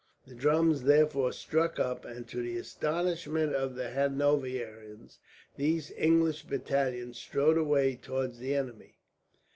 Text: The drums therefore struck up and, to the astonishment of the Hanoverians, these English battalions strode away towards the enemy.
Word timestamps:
The 0.25 0.33
drums 0.33 0.81
therefore 0.85 1.31
struck 1.31 1.77
up 1.79 2.05
and, 2.05 2.27
to 2.27 2.41
the 2.41 2.57
astonishment 2.57 3.53
of 3.53 3.75
the 3.75 3.91
Hanoverians, 3.91 5.19
these 5.57 5.91
English 5.91 6.41
battalions 6.45 7.19
strode 7.19 7.59
away 7.59 7.97
towards 7.97 8.39
the 8.39 8.55
enemy. 8.55 8.95